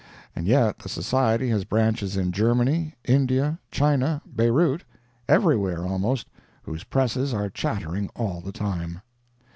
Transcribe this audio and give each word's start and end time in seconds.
And 0.35 0.47
yet 0.47 0.79
the 0.79 0.89
Society 0.89 1.49
has 1.49 1.63
branches 1.63 2.17
in 2.17 2.31
Germany, 2.31 2.95
India, 3.05 3.59
China, 3.69 4.23
Beirout—everywhere, 4.35 5.85
almost—whose 5.85 6.85
presses 6.85 7.35
are 7.35 7.51
chattering 7.51 8.09
all 8.15 8.41
the 8.41 8.51
time. 8.51 9.03